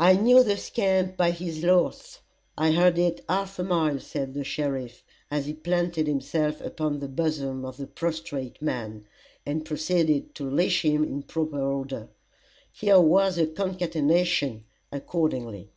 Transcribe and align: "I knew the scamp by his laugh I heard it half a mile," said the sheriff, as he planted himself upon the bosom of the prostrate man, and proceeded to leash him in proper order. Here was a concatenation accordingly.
"I 0.00 0.14
knew 0.14 0.42
the 0.42 0.56
scamp 0.56 1.16
by 1.16 1.30
his 1.30 1.62
laugh 1.62 2.20
I 2.58 2.72
heard 2.72 2.98
it 2.98 3.24
half 3.28 3.56
a 3.60 3.62
mile," 3.62 4.00
said 4.00 4.34
the 4.34 4.42
sheriff, 4.42 5.04
as 5.30 5.46
he 5.46 5.52
planted 5.54 6.08
himself 6.08 6.60
upon 6.60 6.98
the 6.98 7.06
bosom 7.06 7.64
of 7.64 7.76
the 7.76 7.86
prostrate 7.86 8.60
man, 8.60 9.06
and 9.46 9.64
proceeded 9.64 10.34
to 10.34 10.50
leash 10.50 10.84
him 10.84 11.04
in 11.04 11.22
proper 11.22 11.60
order. 11.60 12.08
Here 12.72 12.98
was 13.00 13.38
a 13.38 13.46
concatenation 13.46 14.64
accordingly. 14.90 15.70